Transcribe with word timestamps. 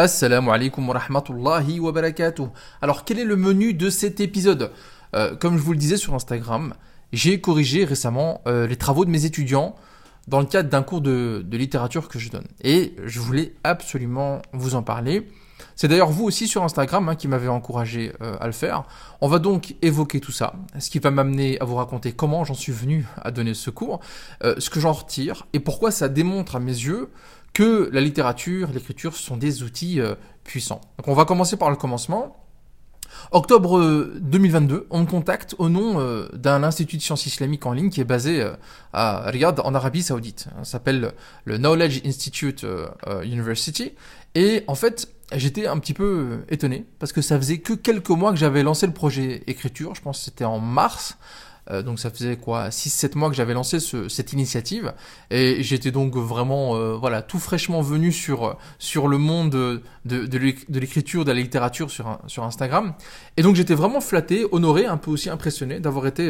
Assalamu 0.00 0.50
alaikum 0.50 0.88
wa 0.88 0.98
rahmatullahi 0.98 1.78
wa 1.78 1.92
barakatuh. 1.92 2.48
Alors 2.80 3.04
quel 3.04 3.18
est 3.18 3.24
le 3.24 3.36
menu 3.36 3.74
de 3.74 3.90
cet 3.90 4.20
épisode? 4.20 4.70
Euh, 5.14 5.36
Comme 5.36 5.58
je 5.58 5.62
vous 5.62 5.72
le 5.72 5.78
disais 5.78 5.98
sur 5.98 6.14
Instagram, 6.14 6.72
j'ai 7.12 7.38
corrigé 7.38 7.84
récemment 7.84 8.40
euh, 8.46 8.66
les 8.66 8.76
travaux 8.76 9.04
de 9.04 9.10
mes 9.10 9.26
étudiants 9.26 9.74
dans 10.26 10.40
le 10.40 10.46
cadre 10.46 10.70
d'un 10.70 10.82
cours 10.82 11.02
de, 11.02 11.44
littérature 11.52 12.08
que 12.08 12.18
je 12.18 12.30
donne. 12.30 12.46
Et 12.64 12.96
je 13.04 13.20
voulais 13.20 13.52
absolument 13.62 14.40
vous 14.54 14.74
en 14.74 14.82
parler. 14.82 15.28
C'est 15.76 15.88
d'ailleurs 15.88 16.08
vous 16.08 16.24
aussi 16.24 16.48
sur 16.48 16.64
Instagram 16.64 17.06
hein, 17.10 17.14
qui 17.14 17.28
m'avez 17.28 17.48
encouragé 17.48 18.14
euh, 18.22 18.38
à 18.40 18.46
le 18.46 18.54
faire. 18.54 18.84
On 19.20 19.28
va 19.28 19.38
donc 19.38 19.74
évoquer 19.82 20.20
tout 20.20 20.32
ça, 20.32 20.54
ce 20.78 20.88
qui 20.88 20.98
va 20.98 21.10
m'amener 21.10 21.60
à 21.60 21.66
vous 21.66 21.74
raconter 21.76 22.12
comment 22.12 22.46
j'en 22.46 22.54
suis 22.54 22.72
venu 22.72 23.06
à 23.20 23.30
donner 23.30 23.52
ce 23.52 23.68
cours, 23.68 24.00
ce 24.42 24.70
que 24.70 24.80
j'en 24.80 24.92
retire 24.92 25.46
et 25.52 25.60
pourquoi 25.60 25.90
ça 25.90 26.08
démontre 26.08 26.56
à 26.56 26.58
mes 26.58 26.72
yeux 26.72 27.10
que 27.52 27.90
la 27.92 28.00
littérature, 28.00 28.68
l'écriture 28.72 29.14
sont 29.14 29.36
des 29.36 29.62
outils 29.62 30.00
euh, 30.00 30.14
puissants. 30.44 30.80
Donc 30.98 31.08
on 31.08 31.14
va 31.14 31.24
commencer 31.24 31.56
par 31.56 31.70
le 31.70 31.76
commencement. 31.76 32.36
Octobre 33.32 33.78
euh, 33.78 34.18
2022, 34.20 34.86
on 34.90 35.00
me 35.00 35.06
contacte 35.06 35.54
au 35.58 35.68
nom 35.68 36.00
euh, 36.00 36.28
d'un 36.32 36.62
institut 36.62 36.96
de 36.96 37.02
sciences 37.02 37.26
islamiques 37.26 37.66
en 37.66 37.72
ligne 37.72 37.90
qui 37.90 38.00
est 38.00 38.04
basé 38.04 38.40
euh, 38.40 38.52
à 38.92 39.30
Riyad 39.30 39.60
en 39.60 39.74
Arabie 39.74 40.02
Saoudite. 40.02 40.46
Ça 40.58 40.64
s'appelle 40.64 41.12
le 41.44 41.58
Knowledge 41.58 42.02
Institute 42.04 42.64
euh, 42.64 42.88
euh, 43.06 43.22
University. 43.22 43.92
Et 44.34 44.64
en 44.66 44.74
fait, 44.74 45.08
j'étais 45.34 45.66
un 45.66 45.78
petit 45.78 45.94
peu 45.94 46.04
euh, 46.04 46.52
étonné 46.52 46.86
parce 46.98 47.12
que 47.12 47.22
ça 47.22 47.36
faisait 47.36 47.58
que 47.58 47.72
quelques 47.72 48.10
mois 48.10 48.30
que 48.30 48.38
j'avais 48.38 48.62
lancé 48.62 48.86
le 48.86 48.92
projet 48.92 49.42
écriture. 49.46 49.94
Je 49.94 50.02
pense 50.02 50.18
que 50.18 50.24
c'était 50.24 50.44
en 50.44 50.58
mars. 50.58 51.16
Euh, 51.70 51.82
donc 51.82 51.98
ça 52.00 52.10
faisait 52.10 52.36
quoi 52.36 52.68
6-7 52.70 53.16
mois 53.16 53.28
que 53.30 53.36
j'avais 53.36 53.54
lancé 53.54 53.80
ce- 53.80 54.08
cette 54.08 54.32
initiative. 54.32 54.92
Et 55.30 55.62
j'étais 55.62 55.90
donc 55.90 56.14
vraiment 56.16 56.76
euh, 56.76 56.94
voilà 56.96 57.22
tout 57.22 57.38
fraîchement 57.38 57.80
venu 57.82 58.12
sur 58.12 58.56
sur 58.78 59.08
le 59.08 59.18
monde 59.18 59.50
de, 59.50 59.82
de, 60.04 60.26
de 60.26 60.38
l'éc- 60.38 60.70
de 60.70 60.80
l'écriture 60.80 61.24
de 61.24 61.30
la 61.32 61.38
littérature 61.40 61.90
sur 61.90 62.18
sur 62.26 62.44
Instagram. 62.44 62.94
Et 63.36 63.42
donc 63.42 63.54
j'étais 63.56 63.74
vraiment 63.74 64.00
flatté 64.00 64.46
honoré 64.52 64.86
un 64.86 64.96
peu 64.96 65.10
aussi 65.10 65.30
impressionné 65.30 65.80
d'avoir 65.80 66.06
été 66.06 66.28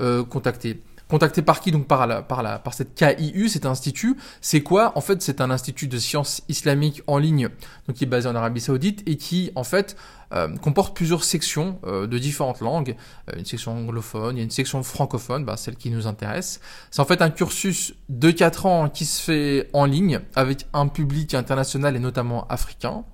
euh, 0.00 0.24
contacté 0.24 0.80
contacté 1.10 1.42
par 1.42 1.60
qui 1.60 1.72
donc 1.72 1.86
par 1.86 2.06
la 2.06 2.22
par 2.22 2.42
la 2.42 2.58
par 2.58 2.72
cette 2.72 2.94
KIU 2.94 3.48
cet 3.48 3.66
institut 3.66 4.16
c'est 4.40 4.62
quoi? 4.62 4.92
En 4.96 5.00
fait 5.00 5.20
c'est 5.20 5.40
un 5.40 5.50
institut 5.50 5.88
de 5.88 5.98
sciences 5.98 6.42
islamiques 6.48 7.02
en 7.06 7.18
ligne 7.18 7.48
donc 7.86 7.96
qui 7.96 8.04
est 8.04 8.06
basé 8.06 8.28
en 8.28 8.34
Arabie 8.34 8.60
Saoudite 8.60 9.02
et 9.06 9.16
qui 9.16 9.50
en 9.54 9.64
fait 9.64 9.96
euh, 10.32 10.56
comporte 10.58 10.94
plusieurs 10.94 11.24
sections 11.24 11.80
euh, 11.84 12.06
de 12.06 12.16
différentes 12.16 12.60
langues 12.60 12.94
euh, 13.28 13.36
une 13.36 13.44
section 13.44 13.76
anglophone, 13.76 14.36
il 14.36 14.38
y 14.38 14.42
a 14.42 14.44
une 14.44 14.50
section 14.50 14.80
francophone, 14.84 15.44
bah, 15.44 15.56
celle 15.56 15.74
qui 15.74 15.90
nous 15.90 16.06
intéresse. 16.06 16.60
C'est 16.92 17.00
en 17.00 17.04
fait 17.04 17.20
un 17.20 17.30
cursus 17.30 17.94
de 18.08 18.30
4 18.30 18.66
ans 18.66 18.88
qui 18.88 19.06
se 19.06 19.20
fait 19.20 19.68
en 19.72 19.86
ligne 19.86 20.20
avec 20.36 20.68
un 20.72 20.86
public 20.86 21.34
international 21.34 21.96
et 21.96 21.98
notamment 21.98 22.46
africain. 22.46 23.04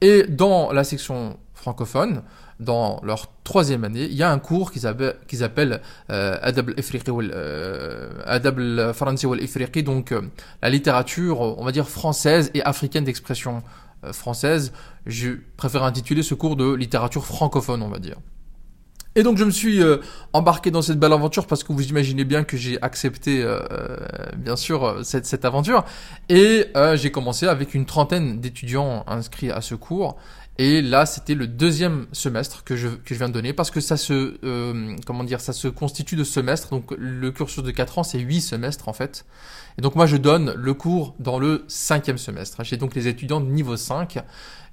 Et 0.00 0.22
dans 0.28 0.70
la 0.70 0.84
section 0.84 1.36
francophone, 1.52 2.22
dans 2.62 3.00
leur 3.02 3.28
troisième 3.44 3.84
année, 3.84 4.04
il 4.04 4.14
y 4.14 4.22
a 4.22 4.30
un 4.30 4.38
cours 4.38 4.72
qu'ils 4.72 4.86
appellent, 4.86 5.16
qu'ils 5.26 5.44
appellent 5.44 5.80
euh, 6.10 6.38
Adab 6.42 6.70
al-Ifriqi 6.70 7.10
euh, 9.80 9.82
donc 9.82 10.12
euh, 10.12 10.22
la 10.62 10.70
littérature, 10.70 11.40
on 11.40 11.64
va 11.64 11.72
dire 11.72 11.88
française 11.88 12.50
et 12.54 12.62
africaine 12.62 13.04
d'expression 13.04 13.62
française. 14.12 14.72
Je 15.06 15.30
préfère 15.56 15.84
intituler 15.84 16.22
ce 16.22 16.34
cours 16.34 16.56
de 16.56 16.72
littérature 16.74 17.24
francophone, 17.24 17.82
on 17.82 17.88
va 17.88 17.98
dire. 17.98 18.16
Et 19.14 19.22
donc 19.22 19.36
je 19.36 19.44
me 19.44 19.50
suis 19.50 19.80
embarqué 20.32 20.70
dans 20.70 20.80
cette 20.80 20.98
belle 20.98 21.12
aventure 21.12 21.46
parce 21.46 21.62
que 21.64 21.72
vous 21.72 21.86
imaginez 21.88 22.24
bien 22.24 22.44
que 22.44 22.56
j'ai 22.56 22.80
accepté 22.80 23.42
euh, 23.42 23.58
bien 24.36 24.56
sûr 24.56 25.00
cette, 25.04 25.26
cette 25.26 25.44
aventure 25.44 25.84
et 26.30 26.66
euh, 26.76 26.96
j'ai 26.96 27.10
commencé 27.10 27.46
avec 27.46 27.74
une 27.74 27.84
trentaine 27.84 28.40
d'étudiants 28.40 29.04
inscrits 29.06 29.50
à 29.50 29.60
ce 29.60 29.74
cours 29.74 30.16
et 30.62 30.80
là 30.80 31.06
c'était 31.06 31.34
le 31.34 31.48
deuxième 31.48 32.06
semestre 32.12 32.62
que 32.62 32.76
je, 32.76 32.86
viens 33.10 33.28
de 33.28 33.34
donner 33.34 33.52
parce 33.52 33.72
que 33.72 33.80
ça 33.80 33.96
se 33.96 34.38
euh, 34.44 34.94
comment 35.04 35.24
dire 35.24 35.40
ça 35.40 35.52
se 35.52 35.66
constitue 35.66 36.14
de 36.14 36.22
semestres. 36.22 36.70
Donc 36.70 36.94
le 36.96 37.32
cursus 37.32 37.64
de 37.64 37.70
4 37.72 37.98
ans 37.98 38.04
c'est 38.04 38.20
8 38.20 38.40
semestres 38.40 38.88
en 38.88 38.92
fait. 38.92 39.26
Et 39.76 39.82
donc 39.82 39.96
moi 39.96 40.06
je 40.06 40.16
donne 40.16 40.54
le 40.54 40.72
cours 40.72 41.16
dans 41.18 41.40
le 41.40 41.64
cinquième 41.66 42.16
semestre. 42.16 42.62
J'ai 42.62 42.76
donc 42.76 42.94
les 42.94 43.08
étudiants 43.08 43.40
de 43.40 43.50
niveau 43.50 43.76
5 43.76 44.20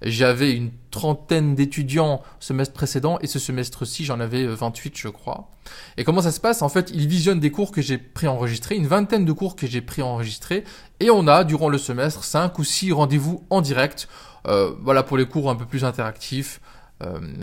j'avais 0.02 0.52
une 0.52 0.72
trentaine 0.92 1.56
d'étudiants 1.56 2.22
semestre 2.40 2.74
précédent 2.74 3.20
et 3.22 3.28
ce 3.28 3.40
semestre-ci 3.40 4.06
j'en 4.06 4.20
avais 4.20 4.44
euh, 4.44 4.56
28 4.56 4.98
je 4.98 5.08
crois. 5.10 5.50
Et 5.98 6.04
comment 6.04 6.22
ça 6.22 6.32
se 6.32 6.40
passe? 6.40 6.62
En 6.62 6.70
fait, 6.70 6.90
ils 6.94 7.08
visionnent 7.08 7.40
des 7.40 7.52
cours 7.52 7.72
que 7.72 7.82
j'ai 7.82 7.98
préenregistrés, 7.98 8.76
une 8.76 8.88
vingtaine 8.88 9.26
de 9.26 9.32
cours 9.32 9.56
que 9.56 9.68
j'ai 9.68 9.82
préenregistrés 9.82 10.64
et 11.00 11.10
on 11.10 11.28
a 11.28 11.44
durant 11.44 11.70
le 11.70 11.78
semestre 11.78 12.24
5 12.24 12.58
ou 12.60 12.64
6 12.64 12.92
rendez-vous 12.92 13.46
en 13.50 13.62
direct. 13.62 14.08
Euh, 14.48 14.72
voilà 14.82 15.04
pour 15.04 15.18
les 15.18 15.26
cours 15.26 15.50
un 15.50 15.56
peu 15.56 15.66
plus 15.66 15.84
interactifs 15.84 16.62
euh, 16.62 16.79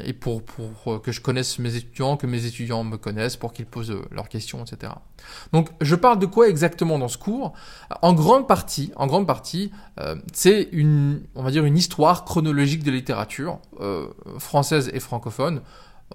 et 0.04 0.12
pour, 0.12 0.42
pour 0.42 0.94
euh, 0.94 0.98
que 0.98 1.12
je 1.12 1.20
connaisse 1.20 1.58
mes 1.58 1.76
étudiants, 1.76 2.16
que 2.16 2.26
mes 2.26 2.44
étudiants 2.44 2.84
me 2.84 2.96
connaissent, 2.98 3.36
pour 3.36 3.52
qu'ils 3.52 3.66
posent 3.66 3.90
euh, 3.90 4.02
leurs 4.10 4.28
questions, 4.28 4.62
etc. 4.62 4.92
Donc, 5.52 5.70
je 5.80 5.94
parle 5.94 6.18
de 6.18 6.26
quoi 6.26 6.48
exactement 6.48 6.98
dans 6.98 7.08
ce 7.08 7.16
cours? 7.16 7.54
En 8.02 8.12
grande 8.12 8.46
partie, 8.46 8.92
en 8.96 9.06
grande 9.06 9.26
partie, 9.26 9.70
euh, 9.98 10.16
c'est 10.32 10.68
une, 10.72 11.22
on 11.34 11.42
va 11.42 11.50
dire, 11.50 11.64
une 11.64 11.78
histoire 11.78 12.24
chronologique 12.24 12.82
de 12.82 12.90
littérature 12.90 13.58
euh, 13.80 14.08
française 14.38 14.90
et 14.92 15.00
francophone. 15.00 15.62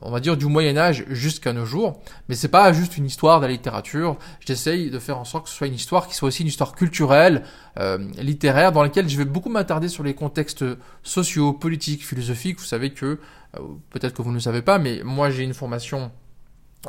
On 0.02 0.10
va 0.10 0.22
dire 0.22 0.38
du 0.38 0.46
Moyen 0.46 0.78
Âge 0.78 1.04
jusqu'à 1.10 1.52
nos 1.52 1.66
jours, 1.66 2.02
mais 2.30 2.36
c'est 2.36 2.48
pas 2.48 2.72
juste 2.72 2.98
une 2.98 3.06
histoire 3.06 3.42
de 3.42 3.46
la 3.46 3.52
littérature. 3.52 4.18
J'essaye 4.40 4.90
de 4.90 5.00
faire 5.00 5.18
en 5.18 5.26
sorte 5.26 5.46
que 5.46 5.50
ce 5.50 5.58
soit 5.58 5.68
une 5.68 5.74
histoire 5.74 6.08
qui 6.08 6.16
soit 6.16 6.30
aussi 6.30 6.44
une 6.44 6.48
histoire 6.48 6.74
culturelle, 6.74 7.44
euh, 7.78 7.98
littéraire, 8.18 8.72
dans 8.72 8.84
laquelle 8.84 9.10
je 9.10 9.18
vais 9.18 9.26
beaucoup 9.26 9.50
m'attarder 9.50 9.90
sur 9.90 10.04
les 10.04 10.14
contextes 10.14 10.64
sociaux, 11.04 11.52
politiques, 11.52 12.06
philosophiques. 12.06 12.60
Vous 12.60 12.66
savez 12.66 12.92
que, 12.92 13.20
euh, 13.58 13.60
peut-être 13.90 14.16
que 14.16 14.22
vous 14.22 14.30
ne 14.30 14.36
le 14.36 14.42
savez 14.42 14.62
pas, 14.62 14.80
mais 14.80 15.02
moi 15.04 15.30
j'ai 15.30 15.44
une 15.44 15.54
formation 15.54 16.12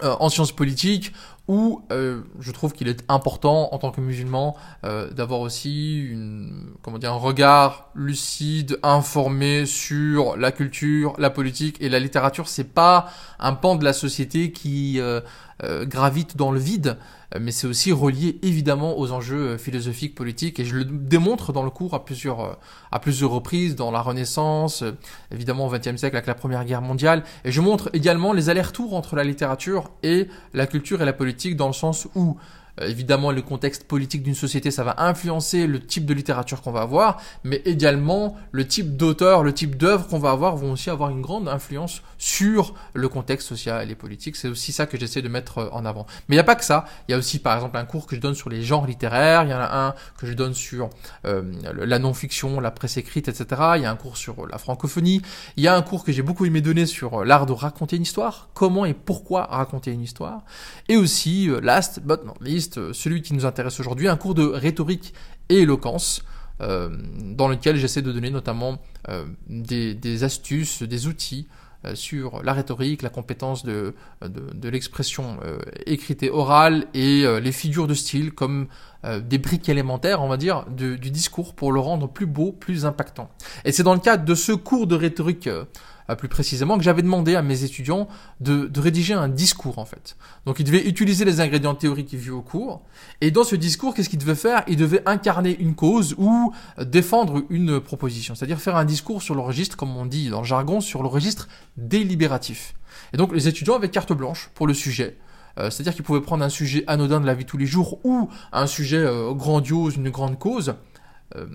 euh, 0.03 0.15
en 0.21 0.31
sciences 0.31 0.53
politiques 0.53 1.13
où 1.49 1.83
euh, 1.91 2.23
je 2.39 2.53
trouve 2.53 2.73
qu'il 2.73 2.89
est 2.89 3.05
important 3.09 3.69
en 3.73 3.79
tant 3.79 3.91
que 3.91 4.01
musulman 4.01 4.57
euh, 4.85 5.11
d'avoir 5.11 5.41
aussi 5.41 6.01
une, 6.01 6.75
comment 6.83 6.99
dire, 6.99 7.13
un 7.13 7.17
regard 7.17 7.91
lucide, 7.95 8.79
informé 8.83 9.67
sur 9.67 10.37
la 10.37 10.53
culture, 10.53 11.15
la 11.19 11.31
politique 11.31 11.77
et 11.81 11.89
la 11.89 11.99
littérature. 11.99 12.49
C'est 12.49 12.73
pas 12.73 13.11
un 13.41 13.55
pan 13.55 13.75
de 13.75 13.85
la 13.85 13.93
société 13.93 14.53
qui 14.53 15.01
euh, 15.01 15.21
euh, 15.65 15.85
gravite 15.85 16.37
dans 16.37 16.51
le 16.51 16.59
vide, 16.59 16.97
mais 17.39 17.53
c'est 17.53 17.69
aussi 17.69 17.93
relié 17.93 18.41
évidemment 18.43 18.99
aux 18.99 19.13
enjeux 19.13 19.51
euh, 19.51 19.59
philosophiques, 19.59 20.15
politiques, 20.17 20.59
et 20.59 20.65
je 20.65 20.75
le 20.75 20.85
démontre 20.85 21.53
dans 21.53 21.63
le 21.63 21.71
cours 21.71 21.95
à 21.95 22.05
plusieurs, 22.05 22.41
euh, 22.41 22.53
à 22.91 22.99
plusieurs 22.99 23.31
reprises, 23.31 23.77
dans 23.77 23.93
la 23.93 24.01
Renaissance, 24.01 24.83
évidemment 25.31 25.69
au 25.69 25.71
XXe 25.71 25.97
siècle 25.97 26.17
avec 26.17 26.27
la 26.27 26.35
Première 26.35 26.65
Guerre 26.65 26.83
mondiale, 26.83 27.23
et 27.45 27.53
je 27.53 27.61
montre 27.61 27.91
également 27.93 28.33
les 28.33 28.51
allers-retours 28.51 28.95
entre 28.95 29.15
la 29.15 29.23
littérature 29.23 29.91
et 30.03 30.27
la 30.53 30.67
culture 30.67 31.01
et 31.01 31.05
la 31.05 31.13
politique, 31.13 31.32
dans 31.57 31.69
le 31.69 31.73
sens 31.73 32.09
où 32.15 32.37
évidemment, 32.81 33.33
le 33.33 33.43
contexte 33.43 33.85
politique 33.85 34.23
d'une 34.23 34.35
société, 34.35 34.71
ça 34.71 34.85
va 34.85 34.95
influencer 34.99 35.67
le 35.67 35.81
type 35.81 36.07
de 36.07 36.15
littérature 36.15 36.63
qu'on 36.63 36.73
va 36.73 36.81
avoir, 36.81 37.21
mais 37.45 37.63
également 37.65 38.37
le 38.51 38.67
type 38.67 38.97
d'auteur, 38.97 39.43
le 39.43 39.53
type 39.53 39.77
d'œuvre 39.77 40.07
qu'on 40.07 40.19
va 40.19 40.31
avoir 40.31 40.57
vont 40.57 40.73
aussi 40.73 40.91
avoir 40.91 41.11
une 41.11 41.21
grande 41.21 41.49
influence 41.49 42.03
sur 42.19 42.75
le 42.95 43.09
contexte 43.09 43.49
social 43.49 43.91
et 43.91 43.95
politique. 43.95 44.37
C'est 44.37 44.49
aussi 44.49 44.73
ça 44.73 44.87
que 44.87 44.99
j'essaie 44.99 45.23
de 45.23 45.29
mettre 45.29 45.59
euh, 45.59 45.69
en 45.73 45.85
avant. 45.85 46.07
Mais 46.29 46.35
il 46.35 46.37
n'y 46.37 46.41
a 46.41 46.45
pas 46.45 46.57
que 46.57 46.65
ça. 46.65 46.85
Il 47.09 47.13
y 47.13 47.15
a 47.15 47.19
aussi, 47.19 47.39
par 47.39 47.55
exemple, 47.57 47.77
un 47.77 47.85
cours 47.85 48.07
que 48.07 48.17
je 48.17 48.21
donne 48.21 48.35
sur 48.35 48.49
les 48.49 48.63
genres 48.63 48.87
littéraires. 48.87 49.45
Il 49.45 49.51
y 49.51 49.55
en 49.55 49.59
a 49.59 49.87
un 49.87 49.95
que 50.19 50.27
je 50.27 50.33
donne 50.33 50.55
sur 50.55 50.91
euh, 51.25 51.43
la 51.75 51.99
non-fiction, 51.99 52.61
la 52.61 52.71
presse 52.71 52.97
écrite, 52.97 53.29
etc. 53.29 53.61
Il 53.77 53.83
y 53.83 53.85
a 53.85 53.91
un 53.91 53.97
cours 53.97 54.17
sur 54.17 54.47
la 54.47 54.59
francophonie. 54.59 55.23
Il 55.57 55.63
y 55.63 55.69
a 55.69 55.75
un 55.75 55.83
cours 55.83 56.05
que 56.05 56.13
j'ai 56.13 56.23
beaucoup 56.23 56.45
aimé 56.45 56.61
donner 56.61 56.87
sur 56.87 57.21
euh, 57.21 57.25
l'art 57.25 57.47
de 57.47 57.53
raconter 57.53 57.97
une 57.97 58.03
histoire. 58.03 58.49
Comment 58.55 58.85
et 58.85 58.95
pourquoi 58.95 59.45
raconter 59.45 59.93
une 59.93 60.03
histoire. 60.03 60.43
Et 60.89 60.97
aussi, 60.97 61.49
euh, 61.49 61.61
last 61.61 62.01
but 62.01 62.25
not 62.25 62.35
least, 62.41 62.62
euh, 62.77 62.93
celui 62.93 63.23
qui 63.23 63.35
nous 63.35 63.47
intéresse 63.47 63.79
aujourd'hui, 63.81 64.09
un 64.09 64.17
cours 64.17 64.35
de 64.35 64.45
rhétorique 64.45 65.15
et 65.49 65.61
éloquence, 65.61 66.25
euh, 66.61 66.91
dans 67.21 67.49
lequel 67.49 67.77
j'essaie 67.77 68.03
de 68.03 68.13
donner 68.13 68.31
notamment 68.31 68.79
euh, 69.09 69.25
des, 69.49 70.25
astuces, 70.25 70.83
des 70.83 71.07
outils 71.07 71.49
sur 71.95 72.45
la 72.45 72.53
rhétorique, 72.53 73.03
la 73.03 73.09
compétence 73.09 73.65
de, 73.65 73.95
de, 74.25 74.69
l'expression 74.69 75.41
écrite 75.85 76.23
et 76.23 76.31
orale 76.31 76.87
et 76.95 77.25
les 77.41 77.51
figures 77.51 77.89
de 77.89 77.95
style 77.95 78.31
comme 78.31 78.69
des 79.05 79.39
briques 79.39 79.69
élémentaires, 79.69 80.23
on 80.23 80.29
va 80.29 80.37
dire, 80.37 80.65
du 80.71 81.11
discours 81.11 81.57
pour 81.57 81.73
le 81.73 81.81
rendre 81.81 82.09
plus 82.09 82.27
beau, 82.27 82.53
plus 82.53 82.87
impactant. 82.87 83.33
Et 83.65 83.73
c'est 83.73 83.83
dans 83.83 83.95
le 83.95 83.99
cadre 83.99 84.25
de 84.25 84.37
ce 84.37 84.53
cours 84.53 84.87
de 84.87 84.95
rhétorique 84.95 85.49
plus 86.19 86.29
précisément, 86.29 86.77
que 86.77 86.85
j'avais 86.85 87.03
demandé 87.03 87.37
à 87.37 87.43
mes 87.43 87.65
étudiants 87.65 88.09
de, 88.41 88.67
de 88.67 88.81
rédiger 88.81 89.15
un 89.15 89.29
discours 89.29 89.79
en 89.79 89.85
fait. 89.85 90.17
Donc 90.47 90.61
ils 90.61 90.65
devaient 90.65 90.87
utiliser 90.87 91.25
les 91.25 91.41
ingrédients 91.41 91.75
théoriques 91.75 92.15
vus 92.15 92.31
au 92.31 92.43
cours, 92.43 92.83
et 93.21 93.31
dans 93.31 93.45
ce 93.45 93.57
discours, 93.57 93.95
qu'est-ce 93.95 94.09
qu'ils 94.09 94.19
devaient 94.19 94.35
faire? 94.35 94.65
Ils 94.69 94.77
devaient 94.77 95.03
incarner 95.07 95.57
une 95.59 95.75
cause 95.75 96.15
ou 96.19 96.53
défendre 96.81 97.43
une 97.51 97.81
proposition, 97.81 98.35
c'est-à-dire 98.35 98.61
faire 98.61 98.77
un 98.77 98.85
discours 98.85 99.23
sur 99.23 99.35
le 99.35 99.41
registre, 99.41 99.77
comme 99.77 99.97
on 99.97 100.07
dit 100.07 100.29
dans 100.29 100.41
le 100.41 100.47
jargon, 100.47 100.81
sur 100.81 101.03
le 101.03 101.09
registre 101.09 101.49
délibératif. 101.77 102.75
Et 103.13 103.17
donc 103.17 103.33
les 103.33 103.49
étudiants 103.49 103.77
avaient 103.77 103.89
carte 103.89 104.13
blanche 104.13 104.51
pour 104.55 104.67
le 104.67 104.75
sujet. 104.75 105.19
Euh, 105.59 105.71
c'est-à-dire 105.71 105.95
qu'ils 105.95 106.05
pouvaient 106.05 106.21
prendre 106.23 106.45
un 106.45 106.49
sujet 106.49 106.85
anodin 106.87 107.21
de 107.21 107.27
la 107.27 107.35
vie 107.35 107.45
tous 107.45 107.59
les 107.59 107.67
jours 107.67 108.01
ou 108.05 108.29
un 108.53 108.67
sujet 108.67 108.99
euh, 108.99 109.33
grandiose, 109.35 109.97
une 109.97 110.11
grande 110.11 110.39
cause. 110.39 110.75
Euh, 111.37 111.47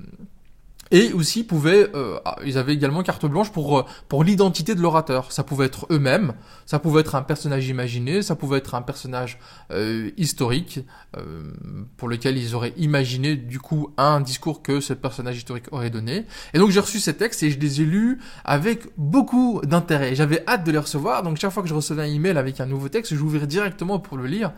Et 0.92 1.14
aussi, 1.14 1.44
pouvaient, 1.44 1.90
euh, 1.96 2.20
ah, 2.26 2.38
ils 2.46 2.58
avaient 2.58 2.74
également 2.74 3.04
carte 3.04 3.26
blanche 3.26 3.52
pour, 3.52 3.80
euh, 3.80 3.86
pour 4.08 4.24
l'identité 4.24 4.76
de 4.76 4.82
l'orateur. 4.82 5.32
Ça 5.32 5.44
pouvait 5.44 5.66
être 5.66 5.88
eux-mêmes, 5.92 6.34
ça 6.66 6.80
pouvait 6.80 7.02
être 7.02 7.16
un 7.16 7.22
personnage 7.22 7.68
imaginé, 7.68 8.22
ça 8.22 8.36
pouvait 8.36 8.58
être 8.58 8.76
un 8.76 8.82
personnage 8.82 9.40
euh, 9.72 10.12
historique 10.18 10.80
euh, 11.18 11.52
pour 11.98 12.08
lequel 12.08 12.38
ils 12.38 12.56
auraient 12.56 12.74
imaginé 12.78 13.36
du 13.36 13.60
coup 13.60 13.90
un 13.98 14.22
discours 14.22 14.62
que 14.62 14.80
ce 14.80 14.94
personnage 14.94 15.38
historique 15.38 15.72
aurait 15.72 15.90
donné. 15.90 16.26
Et 16.54 16.60
donc 16.60 16.72
j'ai 16.72 16.80
reçu 16.80 17.00
ces 17.00 17.16
textes 17.16 17.44
et 17.44 17.52
je 17.52 17.60
les 17.60 17.82
ai 17.82 17.86
lus 17.86 18.20
avec 18.46 18.88
beaucoup 18.98 19.62
d'intérêt. 19.64 20.16
J'avais 20.16 20.44
hâte 20.48 20.64
de 20.64 20.72
les 20.72 20.78
recevoir, 20.78 21.24
donc 21.24 21.38
chaque 21.38 21.52
fois 21.52 21.64
que 21.64 21.70
je 21.70 21.74
recevais 21.74 22.04
un 22.04 22.14
email 22.14 22.38
avec 22.38 22.60
un 22.60 22.66
nouveau 22.66 22.90
texte, 22.90 23.14
j'ouvrais 23.16 23.48
directement 23.48 24.00
pour 24.00 24.18
le 24.18 24.26
lire. 24.26 24.54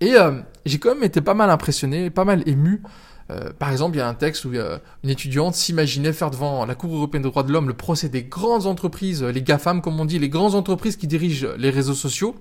Et 0.00 0.14
euh, 0.14 0.40
j'ai 0.64 0.78
quand 0.78 0.94
même 0.94 1.04
été 1.04 1.20
pas 1.20 1.34
mal 1.34 1.50
impressionné, 1.50 2.10
pas 2.10 2.24
mal 2.24 2.42
ému 2.46 2.82
euh, 3.30 3.50
par 3.58 3.70
exemple, 3.70 3.96
il 3.96 3.98
y 3.98 4.02
a 4.02 4.08
un 4.08 4.14
texte 4.14 4.44
où 4.44 4.52
euh, 4.54 4.78
une 5.04 5.10
étudiante 5.10 5.54
s'imaginait 5.54 6.12
faire 6.12 6.30
devant 6.30 6.66
la 6.66 6.74
Cour 6.74 6.94
européenne 6.94 7.22
des 7.22 7.30
droits 7.30 7.42
de 7.42 7.52
l'homme 7.52 7.68
le 7.68 7.74
procès 7.74 8.08
des 8.08 8.24
grandes 8.24 8.66
entreprises, 8.66 9.22
les 9.22 9.42
GAFAM 9.42 9.82
comme 9.82 9.98
on 10.00 10.04
dit, 10.04 10.18
les 10.18 10.28
grandes 10.28 10.54
entreprises 10.54 10.96
qui 10.96 11.06
dirigent 11.06 11.48
les 11.56 11.70
réseaux 11.70 11.94
sociaux, 11.94 12.34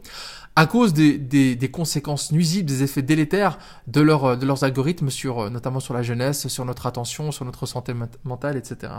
à 0.55 0.65
cause 0.65 0.93
des, 0.93 1.17
des, 1.17 1.55
des 1.55 1.71
conséquences 1.71 2.31
nuisibles, 2.31 2.67
des 2.67 2.83
effets 2.83 3.01
délétères 3.01 3.59
de, 3.87 4.01
de 4.01 4.45
leurs 4.45 4.63
algorithmes, 4.63 5.09
sur, 5.09 5.39
euh, 5.39 5.49
notamment 5.49 5.79
sur 5.79 5.93
la 5.93 6.03
jeunesse, 6.03 6.47
sur 6.47 6.65
notre 6.65 6.85
attention, 6.85 7.31
sur 7.31 7.45
notre 7.45 7.65
santé 7.65 7.93
mentale, 8.23 8.57
etc. 8.57 8.91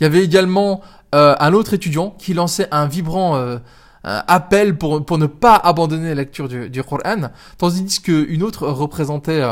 Il 0.00 0.04
y 0.04 0.06
avait 0.06 0.24
également 0.24 0.80
euh, 1.14 1.34
un 1.38 1.52
autre 1.52 1.74
étudiant 1.74 2.10
qui 2.18 2.34
lançait 2.34 2.68
un 2.70 2.86
vibrant... 2.86 3.36
Euh, 3.36 3.58
appel 4.04 4.78
pour, 4.78 5.04
pour 5.04 5.18
ne 5.18 5.26
pas 5.26 5.56
abandonner 5.56 6.10
la 6.10 6.14
lecture 6.14 6.48
du, 6.48 6.70
du 6.70 6.82
Coran, 6.82 7.30
tandis 7.58 8.00
qu'une 8.00 8.42
autre 8.42 8.66
représentait 8.66 9.42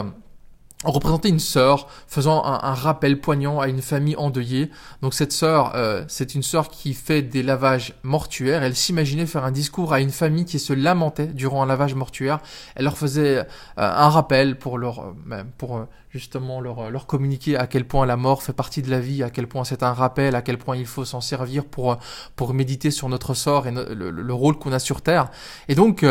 représentait 0.85 1.31
une 1.31 1.39
sœur 1.39 1.89
faisant 2.07 2.45
un, 2.45 2.75
rappel 2.75 3.19
poignant 3.21 3.61
à 3.61 3.69
une 3.69 3.81
famille 3.81 4.17
endeuillée. 4.17 4.71
Donc 5.01 5.15
cette 5.15 5.33
sœur, 5.33 5.75
euh, 5.75 6.05
c'est 6.07 6.35
une 6.35 6.43
sœur 6.43 6.69
qui 6.69 6.93
fait 6.93 7.23
des 7.23 7.43
lavages 7.43 7.95
mortuaires. 8.03 8.63
Elle 8.63 8.77
s'imaginait 8.77 9.27
faire 9.27 9.45
un 9.45 9.53
discours 9.53 9.95
à 9.95 10.01
une 10.01 10.11
famille 10.11 10.45
qui 10.45 10.59
se 10.59 10.75
lamentait 10.75 11.29
durant 11.29 11.63
un 11.63 11.67
lavage 11.67 11.95
mortuaire. 11.95 12.41
Elle 12.75 12.85
leur 12.85 12.99
faisait 12.99 13.39
euh, 13.39 13.45
un 13.77 14.11
rappel 14.11 14.59
pour 14.59 14.77
leur, 14.77 15.15
euh, 15.31 15.45
pour 15.57 15.87
justement 16.11 16.61
leur, 16.61 16.91
leur 16.91 17.07
communiquer 17.07 17.57
à 17.57 17.67
quel 17.67 17.87
point 17.87 18.05
la 18.05 18.17
mort 18.17 18.43
fait 18.43 18.53
partie 18.53 18.83
de 18.83 18.91
la 18.91 19.01
vie, 19.01 19.23
à 19.23 19.31
quel 19.31 19.47
point 19.47 19.65
c'est 19.65 19.83
un 19.83 19.95
rappel, 19.95 20.35
à 20.35 20.43
quel 20.43 20.59
point 20.59 20.77
il 20.77 20.87
faut 20.87 21.05
s'en 21.05 21.21
servir 21.21 21.65
pour 21.65 21.99
pour 22.37 22.55
méditer 22.55 22.91
sur 22.91 23.09
notre 23.09 23.35
sort 23.35 23.67
et 23.67 23.71
le, 23.71 24.11
le, 24.11 24.35
rôle 24.35 24.59
qu'on 24.59 24.73
a 24.73 24.79
sur 24.79 25.03
terre. 25.03 25.31
Et 25.69 25.75
donc 25.75 26.05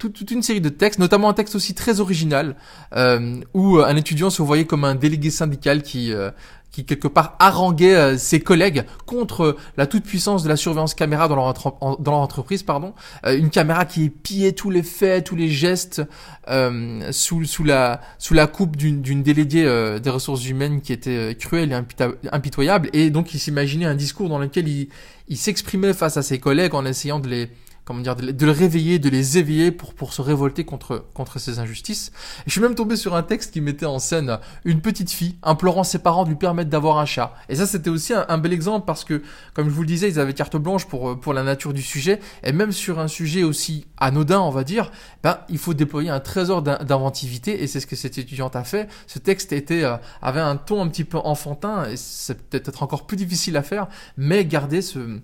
toute, 0.00 0.14
toute, 0.14 0.30
une 0.32 0.42
série 0.42 0.60
de 0.60 0.68
textes, 0.68 0.98
notamment 0.98 1.28
un 1.28 1.34
texte 1.34 1.54
aussi 1.54 1.74
très 1.74 2.00
original, 2.00 2.56
euh, 2.96 3.40
où 3.54 3.78
un 3.78 3.94
étudiant 3.94 4.30
se 4.30 4.42
voyait 4.42 4.64
comme 4.64 4.84
un 4.84 4.96
délégué 4.96 5.30
syndical 5.30 5.82
qui, 5.82 6.12
euh, 6.12 6.30
qui 6.70 6.84
quelque 6.84 7.08
part 7.08 7.36
haranguait 7.38 7.94
euh, 7.94 8.16
ses 8.16 8.40
collègues 8.40 8.84
contre 9.06 9.56
la 9.76 9.86
toute-puissance 9.86 10.42
de 10.42 10.48
la 10.48 10.56
surveillance 10.56 10.94
caméra 10.94 11.28
dans 11.28 11.36
leur, 11.36 11.52
dans 11.98 12.10
leur 12.12 12.20
entreprise, 12.20 12.62
pardon, 12.62 12.94
euh, 13.26 13.36
une 13.36 13.50
caméra 13.50 13.84
qui 13.84 14.08
pillait 14.08 14.52
tous 14.52 14.70
les 14.70 14.82
faits, 14.82 15.24
tous 15.24 15.36
les 15.36 15.48
gestes 15.48 16.02
euh, 16.48 17.10
sous, 17.12 17.44
sous, 17.44 17.64
la, 17.64 18.00
sous 18.18 18.34
la 18.34 18.46
coupe 18.46 18.76
d'une 18.76 19.22
déléguée 19.22 19.64
euh, 19.66 19.98
des 19.98 20.10
ressources 20.10 20.48
humaines 20.48 20.80
qui 20.80 20.92
était 20.92 21.36
cruelle 21.38 21.72
et 21.72 22.28
impitoyable, 22.32 22.88
et 22.92 23.10
donc 23.10 23.34
il 23.34 23.38
s'imaginait 23.38 23.86
un 23.86 23.94
discours 23.94 24.28
dans 24.28 24.38
lequel 24.38 24.68
il, 24.68 24.88
il 25.28 25.36
s'exprimait 25.36 25.92
face 25.92 26.16
à 26.16 26.22
ses 26.22 26.38
collègues 26.38 26.74
en 26.74 26.84
essayant 26.84 27.18
de 27.18 27.28
les 27.28 27.50
comment 27.84 28.00
dire, 28.00 28.16
de, 28.16 28.46
le 28.46 28.52
réveiller, 28.52 28.98
de 28.98 29.08
les 29.08 29.38
éveiller 29.38 29.72
pour, 29.72 29.94
pour 29.94 30.12
se 30.12 30.22
révolter 30.22 30.64
contre, 30.64 31.04
contre 31.14 31.38
ces 31.38 31.58
injustices. 31.58 32.12
Et 32.40 32.42
je 32.46 32.52
suis 32.52 32.60
même 32.60 32.74
tombé 32.74 32.96
sur 32.96 33.14
un 33.14 33.22
texte 33.22 33.52
qui 33.52 33.60
mettait 33.60 33.86
en 33.86 33.98
scène 33.98 34.38
une 34.64 34.80
petite 34.80 35.10
fille 35.10 35.36
implorant 35.42 35.84
ses 35.84 35.98
parents 35.98 36.24
de 36.24 36.28
lui 36.28 36.36
permettre 36.36 36.70
d'avoir 36.70 36.98
un 36.98 37.06
chat. 37.06 37.34
Et 37.48 37.56
ça, 37.56 37.66
c'était 37.66 37.90
aussi 37.90 38.12
un, 38.14 38.38
bel 38.38 38.52
exemple 38.52 38.86
parce 38.86 39.04
que, 39.04 39.22
comme 39.54 39.68
je 39.68 39.74
vous 39.74 39.82
le 39.82 39.88
disais, 39.88 40.08
ils 40.08 40.20
avaient 40.20 40.34
carte 40.34 40.56
blanche 40.56 40.86
pour, 40.86 41.18
pour 41.18 41.32
la 41.32 41.42
nature 41.42 41.72
du 41.72 41.82
sujet. 41.82 42.20
Et 42.44 42.52
même 42.52 42.72
sur 42.72 42.98
un 42.98 43.08
sujet 43.08 43.42
aussi 43.42 43.86
anodin, 43.98 44.40
on 44.40 44.50
va 44.50 44.64
dire, 44.64 44.90
ben, 45.22 45.38
il 45.48 45.58
faut 45.58 45.74
déployer 45.74 46.10
un 46.10 46.20
trésor 46.20 46.62
d'inventivité. 46.62 47.62
Et 47.62 47.66
c'est 47.66 47.80
ce 47.80 47.86
que 47.86 47.96
cette 47.96 48.18
étudiante 48.18 48.56
a 48.56 48.64
fait. 48.64 48.88
Ce 49.06 49.18
texte 49.18 49.52
était, 49.52 49.84
euh, 49.84 49.96
avait 50.22 50.40
un 50.40 50.56
ton 50.56 50.82
un 50.82 50.88
petit 50.88 51.04
peu 51.04 51.18
enfantin. 51.18 51.88
Et 51.88 51.96
c'est 51.96 52.40
peut-être 52.50 52.82
encore 52.82 53.06
plus 53.06 53.16
difficile 53.16 53.56
à 53.56 53.62
faire. 53.62 53.88
Mais 54.16 54.44
garder 54.44 54.82
ce, 54.82 55.20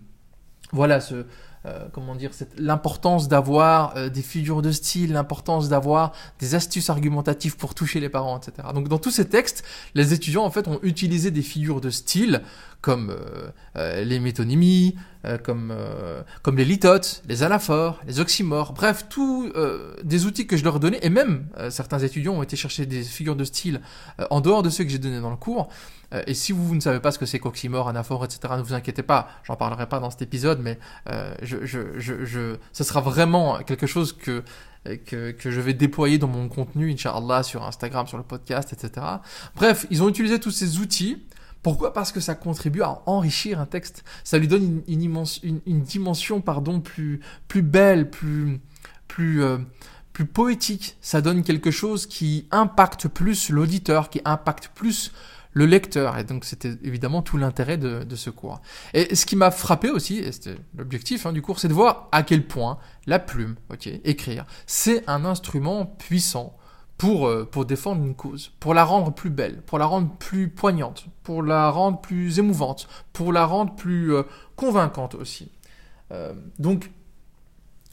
voilà, 0.72 1.00
ce, 1.00 1.26
euh, 1.66 1.86
comment 1.92 2.14
dire, 2.14 2.30
l'importance 2.58 3.28
d'avoir 3.28 3.96
euh, 3.96 4.08
des 4.08 4.22
figures 4.22 4.62
de 4.62 4.70
style, 4.70 5.12
l'importance 5.12 5.68
d'avoir 5.68 6.12
des 6.38 6.54
astuces 6.54 6.90
argumentatives 6.90 7.56
pour 7.56 7.74
toucher 7.74 7.98
les 7.98 8.08
parents, 8.08 8.38
etc. 8.38 8.68
Donc 8.72 8.88
dans 8.88 8.98
tous 8.98 9.10
ces 9.10 9.28
textes, 9.28 9.64
les 9.94 10.12
étudiants 10.12 10.44
en 10.44 10.50
fait 10.50 10.68
ont 10.68 10.78
utilisé 10.82 11.32
des 11.32 11.42
figures 11.42 11.80
de 11.80 11.90
style 11.90 12.42
comme 12.82 13.16
euh, 13.76 14.04
les 14.04 14.20
métonymies, 14.20 14.94
comme, 15.42 15.74
comme 16.42 16.56
les 16.56 16.64
litotes, 16.64 17.24
les 17.28 17.42
anaphores, 17.42 18.00
les 18.06 18.20
oxymores, 18.20 18.72
bref, 18.74 19.06
tous 19.08 19.52
des 20.04 20.24
outils 20.24 20.46
que 20.46 20.56
je 20.56 20.62
leur 20.62 20.78
donnais, 20.78 21.00
et 21.02 21.10
même 21.10 21.48
certains 21.68 21.98
étudiants 21.98 22.34
ont 22.34 22.44
été 22.44 22.54
chercher 22.54 22.86
des 22.86 23.02
figures 23.02 23.34
de 23.34 23.42
style 23.42 23.80
en 24.30 24.40
dehors 24.40 24.62
de 24.62 24.70
ceux 24.70 24.84
que 24.84 24.90
j'ai 24.90 25.00
donnés 25.00 25.20
dans 25.20 25.30
le 25.30 25.36
cours. 25.36 25.68
et 26.28 26.34
si 26.34 26.52
vous, 26.52 26.64
vous, 26.64 26.76
ne 26.76 26.80
savez 26.80 27.00
pas 27.00 27.10
ce 27.10 27.18
que 27.18 27.26
c'est 27.26 27.40
qu'oxymore, 27.40 27.88
anaphore, 27.88 28.24
etc., 28.24 28.54
ne 28.56 28.62
vous 28.62 28.74
inquiétez 28.74 29.02
pas, 29.02 29.28
j'en 29.42 29.56
parlerai 29.56 29.88
pas 29.88 29.98
dans 29.98 30.10
cet 30.10 30.22
épisode, 30.22 30.60
mais 30.62 30.78
je, 31.42 31.55
je, 31.64 32.56
ce 32.72 32.84
sera 32.84 33.00
vraiment 33.00 33.58
quelque 33.62 33.86
chose 33.86 34.12
que 34.12 34.42
que, 35.04 35.34
je 35.40 35.60
vais 35.60 35.74
déployer 35.74 36.16
dans 36.16 36.28
mon 36.28 36.48
contenu, 36.48 36.92
Inch'Allah, 36.92 37.42
sur 37.42 37.64
Instagram, 37.64 38.06
sur 38.06 38.18
le 38.18 38.22
podcast, 38.22 38.72
etc. 38.72 39.04
Bref, 39.56 39.84
ils 39.90 40.00
ont 40.00 40.08
utilisé 40.08 40.38
tous 40.38 40.52
ces 40.52 40.78
outils 40.78 41.24
pourquoi? 41.66 41.92
Parce 41.92 42.12
que 42.12 42.20
ça 42.20 42.36
contribue 42.36 42.82
à 42.82 43.02
enrichir 43.06 43.58
un 43.58 43.66
texte. 43.66 44.04
Ça 44.22 44.38
lui 44.38 44.46
donne 44.46 44.82
une, 44.86 45.02
immense, 45.02 45.40
une 45.42 45.82
dimension 45.82 46.40
pardon, 46.40 46.80
plus, 46.80 47.18
plus 47.48 47.62
belle, 47.62 48.08
plus, 48.08 48.60
plus, 49.08 49.42
euh, 49.42 49.58
plus 50.12 50.26
poétique. 50.26 50.96
Ça 51.00 51.20
donne 51.20 51.42
quelque 51.42 51.72
chose 51.72 52.06
qui 52.06 52.46
impacte 52.52 53.08
plus 53.08 53.50
l'auditeur, 53.50 54.10
qui 54.10 54.20
impacte 54.24 54.70
plus 54.76 55.12
le 55.56 55.64
lecteur. 55.64 56.18
Et 56.18 56.24
donc 56.24 56.44
c'était 56.44 56.74
évidemment 56.82 57.22
tout 57.22 57.38
l'intérêt 57.38 57.78
de, 57.78 58.14
ce 58.14 58.28
cours. 58.28 58.60
Et 58.92 59.14
ce 59.14 59.24
qui 59.24 59.36
m'a 59.36 59.50
frappé 59.50 59.90
aussi, 59.90 60.18
et 60.18 60.30
c'était 60.30 60.56
l'objectif 60.76 61.24
hein, 61.24 61.32
du 61.32 61.40
cours, 61.40 61.58
c'est 61.58 61.68
de 61.68 61.72
voir 61.72 62.08
à 62.12 62.22
quel 62.22 62.46
point 62.46 62.78
la 63.06 63.18
plume, 63.18 63.56
écrire, 64.04 64.44
c'est 64.66 65.02
un 65.08 65.24
instrument 65.24 65.86
puissant 65.86 66.56
pour, 66.98 67.26
euh, 67.26 67.48
pour 67.50 67.64
défendre 67.64 68.04
une 68.04 68.14
cause, 68.14 68.52
pour 68.60 68.74
la 68.74 68.84
rendre 68.84 69.14
plus 69.14 69.30
belle, 69.30 69.62
pour 69.62 69.78
la 69.78 69.86
rendre 69.86 70.10
plus 70.18 70.50
poignante, 70.50 71.06
pour 71.22 71.42
la 71.42 71.70
rendre 71.70 72.00
plus 72.02 72.38
émouvante, 72.38 72.86
pour 73.14 73.32
la 73.32 73.46
rendre 73.46 73.74
plus 73.74 74.14
euh, 74.14 74.24
convaincante 74.56 75.14
aussi. 75.14 75.50
Euh, 76.12 76.34
donc, 76.58 76.90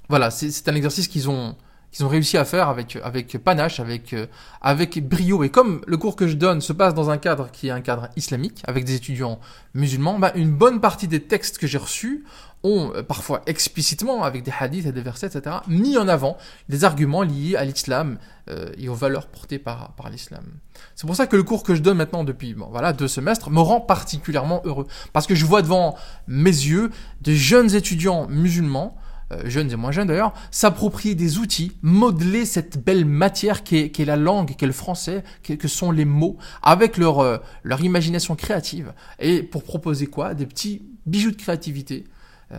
voilà, 0.09 0.31
c'est 0.31 0.67
un 0.67 0.75
exercice 0.75 1.07
qu'ils 1.07 1.29
ont, 1.29 1.55
qu'ils 1.93 2.05
ont 2.05 2.09
réussi 2.09 2.37
à 2.37 2.43
faire 2.43 2.67
avec, 2.67 2.97
avec 3.03 3.37
panache, 3.37 3.79
avec, 3.79 4.15
avec 4.61 5.07
brio. 5.07 5.43
Et 5.43 5.49
comme 5.49 5.81
le 5.87 5.95
cours 5.97 6.15
que 6.15 6.27
je 6.27 6.35
donne 6.35 6.59
se 6.59 6.73
passe 6.73 6.93
dans 6.93 7.09
un 7.09 7.17
cadre 7.17 7.51
qui 7.51 7.67
est 7.67 7.71
un 7.71 7.81
cadre 7.81 8.09
islamique, 8.15 8.63
avec 8.67 8.83
des 8.83 8.95
étudiants 8.95 9.39
musulmans, 9.73 10.19
bah, 10.19 10.31
une 10.35 10.51
bonne 10.51 10.81
partie 10.81 11.07
des 11.07 11.21
textes 11.21 11.57
que 11.57 11.67
j'ai 11.67 11.77
reçus 11.77 12.25
ont 12.63 12.91
euh, 12.95 13.03
parfois 13.03 13.41
explicitement, 13.45 14.23
avec 14.23 14.43
des 14.43 14.53
hadiths 14.57 14.85
et 14.85 14.91
des 14.91 15.01
versets, 15.01 15.27
etc., 15.27 15.57
mis 15.67 15.97
en 15.97 16.07
avant 16.07 16.37
des 16.69 16.83
arguments 16.83 17.21
liés 17.21 17.55
à 17.55 17.65
l'islam 17.65 18.17
euh, 18.49 18.71
et 18.77 18.89
aux 18.89 18.95
valeurs 18.95 19.27
portées 19.27 19.59
par, 19.59 19.93
par 19.95 20.09
l'islam. 20.09 20.45
C'est 20.95 21.05
pour 21.05 21.15
ça 21.15 21.27
que 21.27 21.35
le 21.35 21.43
cours 21.43 21.63
que 21.63 21.75
je 21.75 21.81
donne 21.81 21.97
maintenant 21.97 22.23
depuis 22.23 22.53
bon, 22.53 22.67
voilà 22.71 22.93
deux 22.93 23.07
semestres 23.07 23.49
me 23.49 23.59
rend 23.59 23.81
particulièrement 23.81 24.61
heureux. 24.65 24.87
Parce 25.11 25.27
que 25.27 25.35
je 25.35 25.45
vois 25.45 25.61
devant 25.61 25.95
mes 26.27 26.49
yeux 26.49 26.89
des 27.21 27.35
jeunes 27.35 27.75
étudiants 27.75 28.27
musulmans, 28.27 28.95
euh, 28.97 29.02
jeunes 29.45 29.71
et 29.71 29.75
moins 29.75 29.91
jeunes 29.91 30.07
d'ailleurs, 30.07 30.33
s'approprier 30.51 31.15
des 31.15 31.37
outils, 31.37 31.71
modeler 31.81 32.45
cette 32.45 32.83
belle 32.83 33.05
matière 33.05 33.63
qui 33.63 33.77
est, 33.77 34.05
la 34.05 34.15
langue, 34.15 34.55
qui 34.55 34.63
est 34.63 34.67
le 34.67 34.73
français, 34.73 35.23
qui, 35.41 35.57
que 35.57 35.67
sont 35.67 35.91
les 35.91 36.05
mots, 36.05 36.37
avec 36.61 36.97
leur, 36.97 37.19
euh, 37.19 37.37
leur 37.63 37.81
imagination 37.81 38.35
créative. 38.35 38.93
Et 39.19 39.43
pour 39.43 39.63
proposer 39.63 40.07
quoi? 40.07 40.33
Des 40.33 40.45
petits 40.45 40.81
bijoux 41.05 41.31
de 41.31 41.35
créativité 41.35 42.05
euh, 42.05 42.12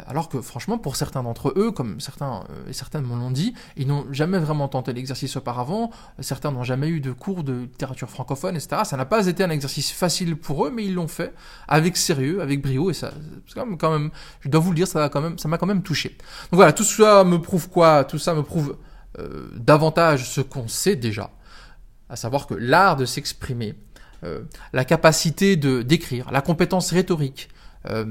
alors 0.07 0.29
que 0.29 0.41
franchement, 0.41 0.79
pour 0.79 0.97
certains 0.97 1.23
d'entre 1.23 1.53
eux, 1.57 1.71
comme 1.71 2.01
certains 2.01 2.45
euh, 2.51 2.69
et 2.69 2.73
certaines 2.73 3.03
me 3.03 3.15
l'ont 3.15 3.31
dit, 3.31 3.55
ils 3.77 3.87
n'ont 3.87 4.07
jamais 4.13 4.39
vraiment 4.39 4.69
tenté 4.69 4.93
l'exercice 4.93 5.37
auparavant, 5.37 5.91
certains 6.21 6.51
n'ont 6.51 6.63
jamais 6.65 6.89
eu 6.89 7.01
de 7.01 7.13
cours 7.13 7.45
de 7.45 7.53
littérature 7.53 8.09
francophone, 8.09 8.57
etc. 8.57 8.83
Ça 8.85 8.97
n'a 8.97 9.05
pas 9.05 9.27
été 9.27 9.45
un 9.45 9.51
exercice 9.51 9.93
facile 9.93 10.37
pour 10.37 10.67
eux, 10.67 10.71
mais 10.71 10.85
ils 10.85 10.95
l'ont 10.95 11.09
fait 11.09 11.33
avec 11.69 11.97
sérieux, 11.97 12.41
avec 12.41 12.63
brio, 12.63 12.91
et 12.91 12.95
ça, 12.95 13.13
quand 13.55 13.91
même, 13.91 14.11
je 14.41 14.49
dois 14.49 14.61
vous 14.61 14.71
le 14.71 14.77
dire, 14.77 14.89
ça 14.89 14.99
m'a 14.99 15.09
quand 15.09 15.21
même, 15.21 15.39
ça 15.39 15.49
m'a 15.49 15.59
quand 15.59 15.67
même 15.67 15.83
touché. 15.83 16.11
Donc 16.51 16.55
voilà, 16.55 16.73
tout 16.73 16.85
ça 16.85 17.25
me 17.25 17.41
prouve 17.41 17.69
quoi? 17.69 18.05
Tout 18.05 18.19
ça 18.19 18.35
me 18.35 18.43
prouve 18.43 18.77
euh, 19.19 19.49
davantage 19.57 20.29
ce 20.29 20.41
qu'on 20.41 20.69
sait 20.69 20.97
déjà, 20.97 21.31
à 22.09 22.17
savoir 22.17 22.47
que 22.47 22.55
l'art 22.55 22.97
de 22.97 23.05
s'exprimer, 23.05 23.75
euh, 24.25 24.43
la 24.73 24.85
capacité 24.85 25.57
de 25.57 25.83
d'écrire, 25.83 26.31
la 26.33 26.41
compétence 26.41 26.91
rhétorique, 26.93 27.49
euh, 27.91 28.05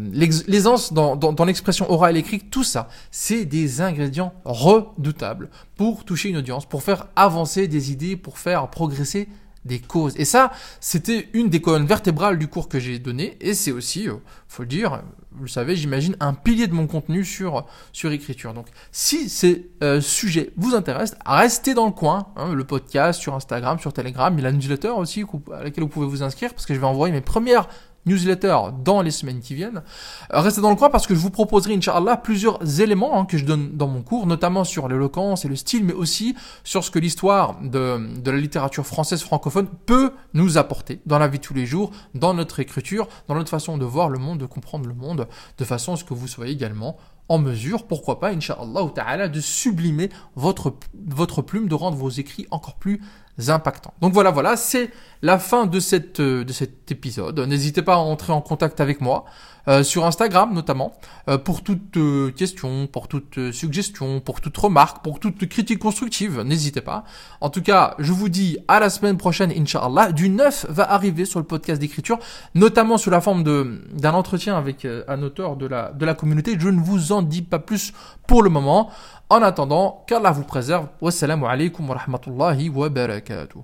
l'aisance 0.47 0.93
dans, 0.93 1.15
dans, 1.15 1.33
dans 1.33 1.45
l'expression 1.45 1.89
orale 1.91 2.15
et 2.15 2.19
écrite, 2.19 2.51
tout 2.51 2.63
ça, 2.63 2.89
c'est 3.11 3.45
des 3.45 3.81
ingrédients 3.81 4.33
redoutables 4.45 5.49
pour 5.75 6.05
toucher 6.05 6.29
une 6.29 6.37
audience, 6.37 6.65
pour 6.65 6.83
faire 6.83 7.07
avancer 7.15 7.67
des 7.67 7.91
idées, 7.91 8.15
pour 8.15 8.37
faire 8.37 8.69
progresser 8.69 9.27
des 9.65 9.79
causes. 9.79 10.13
Et 10.17 10.25
ça, 10.25 10.51
c'était 10.79 11.29
une 11.33 11.49
des 11.49 11.61
colonnes 11.61 11.85
vertébrales 11.85 12.37
du 12.37 12.47
cours 12.47 12.67
que 12.67 12.79
j'ai 12.79 12.99
donné, 12.99 13.37
et 13.39 13.53
c'est 13.53 13.71
aussi, 13.71 14.09
euh, 14.09 14.15
faut 14.47 14.63
le 14.63 14.67
dire, 14.67 15.01
vous 15.31 15.43
le 15.43 15.49
savez, 15.49 15.75
j'imagine, 15.75 16.15
un 16.19 16.33
pilier 16.33 16.67
de 16.67 16.73
mon 16.73 16.85
contenu 16.85 17.23
sur, 17.25 17.65
sur 17.91 18.11
écriture. 18.11 18.53
Donc, 18.53 18.67
si 18.91 19.29
ces 19.29 19.71
euh, 19.81 20.01
sujets 20.01 20.51
vous 20.57 20.75
intéressent, 20.75 21.17
restez 21.25 21.73
dans 21.73 21.85
le 21.85 21.91
coin, 21.91 22.27
hein, 22.35 22.53
le 22.53 22.63
podcast 22.65 23.19
sur 23.19 23.33
Instagram, 23.33 23.79
sur 23.79 23.93
Telegram, 23.93 24.35
il 24.37 24.43
y 24.43 24.87
a 24.87 24.93
aussi 24.93 25.23
à 25.53 25.63
laquelle 25.63 25.83
vous 25.85 25.89
pouvez 25.89 26.07
vous 26.07 26.23
inscrire, 26.23 26.53
parce 26.53 26.65
que 26.65 26.73
je 26.73 26.79
vais 26.79 26.85
envoyer 26.85 27.13
mes 27.13 27.21
premières 27.21 27.67
newsletter 28.05 28.57
dans 28.83 29.01
les 29.01 29.11
semaines 29.11 29.39
qui 29.39 29.55
viennent. 29.55 29.81
Restez 30.29 30.61
dans 30.61 30.69
le 30.69 30.75
coin 30.75 30.89
parce 30.89 31.07
que 31.07 31.15
je 31.15 31.19
vous 31.19 31.29
proposerai, 31.29 31.75
Inch'Allah, 31.75 32.17
plusieurs 32.17 32.81
éléments 32.81 33.19
hein, 33.19 33.25
que 33.25 33.37
je 33.37 33.45
donne 33.45 33.71
dans 33.77 33.87
mon 33.87 34.01
cours, 34.01 34.27
notamment 34.27 34.63
sur 34.63 34.87
l'éloquence 34.87 35.45
et 35.45 35.47
le 35.47 35.55
style, 35.55 35.83
mais 35.83 35.93
aussi 35.93 36.35
sur 36.63 36.83
ce 36.83 36.91
que 36.91 36.99
l'histoire 36.99 37.59
de, 37.61 38.19
de 38.19 38.31
la 38.31 38.37
littérature 38.37 38.85
française 38.85 39.21
francophone 39.21 39.67
peut 39.85 40.11
nous 40.33 40.57
apporter 40.57 40.99
dans 41.05 41.19
la 41.19 41.27
vie 41.27 41.39
de 41.39 41.43
tous 41.43 41.53
les 41.53 41.65
jours, 41.65 41.91
dans 42.13 42.33
notre 42.33 42.59
écriture, 42.59 43.07
dans 43.27 43.35
notre 43.35 43.49
façon 43.49 43.77
de 43.77 43.85
voir 43.85 44.09
le 44.09 44.19
monde, 44.19 44.39
de 44.39 44.45
comprendre 44.45 44.87
le 44.87 44.93
monde, 44.93 45.27
de 45.57 45.65
façon 45.65 45.93
à 45.93 45.97
ce 45.97 46.03
que 46.03 46.13
vous 46.13 46.27
soyez 46.27 46.53
également 46.53 46.97
en 47.29 47.37
mesure, 47.37 47.87
pourquoi 47.87 48.19
pas, 48.19 48.31
Inch'Allah 48.31 49.27
de 49.27 49.39
sublimer 49.39 50.09
votre, 50.35 50.75
votre 51.07 51.41
plume, 51.41 51.67
de 51.67 51.75
rendre 51.75 51.97
vos 51.97 52.09
écrits 52.09 52.47
encore 52.51 52.75
plus 52.75 53.01
impactants. 53.47 53.93
Donc 54.01 54.13
voilà, 54.13 54.31
voilà, 54.31 54.55
c'est 54.57 54.91
la 55.21 55.39
fin 55.39 55.65
de, 55.65 55.79
cette, 55.79 56.19
euh, 56.19 56.43
de 56.43 56.53
cet 56.53 56.91
épisode. 56.91 57.39
N'hésitez 57.39 57.81
pas 57.81 57.93
à 57.93 57.97
entrer 57.97 58.33
en 58.33 58.41
contact 58.41 58.81
avec 58.81 59.01
moi, 59.01 59.25
euh, 59.69 59.81
sur 59.81 60.05
Instagram 60.05 60.53
notamment, 60.53 60.91
euh, 61.29 61.37
pour 61.37 61.63
toute 61.63 61.97
question, 62.35 62.87
pour 62.87 63.07
toute 63.07 63.51
suggestion, 63.51 64.19
pour 64.19 64.41
toute 64.41 64.57
remarque, 64.57 65.01
pour 65.01 65.21
toute 65.21 65.47
critique 65.47 65.79
constructive, 65.79 66.41
n'hésitez 66.41 66.81
pas. 66.81 67.05
En 67.39 67.49
tout 67.49 67.61
cas, 67.61 67.95
je 67.99 68.11
vous 68.11 68.27
dis 68.27 68.57
à 68.67 68.79
la 68.81 68.89
semaine 68.89 69.17
prochaine, 69.17 69.51
Inch'Allah. 69.51 70.11
Du 70.11 70.29
neuf 70.29 70.65
va 70.69 70.91
arriver 70.91 71.23
sur 71.23 71.39
le 71.39 71.45
podcast 71.45 71.79
d'écriture, 71.79 72.19
notamment 72.55 72.97
sous 72.97 73.09
la 73.09 73.21
forme 73.21 73.43
d'un 73.43 74.13
entretien 74.13 74.57
avec 74.57 74.85
un 74.85 75.23
auteur 75.23 75.55
de 75.55 75.65
la, 75.65 75.91
de 75.93 76.05
la 76.05 76.13
communauté. 76.13 76.57
Je 76.59 76.69
ne 76.69 76.81
vous 76.81 77.13
en 77.13 77.21
dis 77.21 77.41
pas 77.41 77.59
plus 77.59 77.93
pour 78.27 78.43
le 78.43 78.49
moment. 78.49 78.91
En 79.29 79.41
attendant, 79.41 80.03
qu'Allah 80.07 80.31
vous 80.31 80.43
préserve. 80.43 80.87
Wassalamu 81.01 81.45
alaikum 81.45 81.89
wa 81.89 81.95
rahmatullahi 81.95 82.69
wa 82.69 82.89
barakatuh. 82.89 83.63